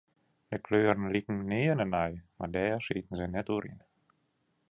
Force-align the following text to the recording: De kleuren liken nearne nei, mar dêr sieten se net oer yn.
De 0.51 0.57
kleuren 0.65 1.11
liken 1.15 1.39
nearne 1.49 1.85
nei, 1.95 2.13
mar 2.37 2.49
dêr 2.55 2.79
sieten 2.87 3.17
se 3.19 3.25
net 3.27 3.51
oer 3.53 3.65
yn. 3.71 3.79